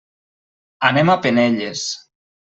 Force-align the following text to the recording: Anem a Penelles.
Anem 0.89 1.13
a 1.13 1.19
Penelles. 1.27 1.87